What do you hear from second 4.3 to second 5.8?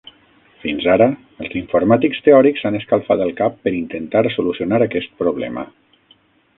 solucionar aquest problema.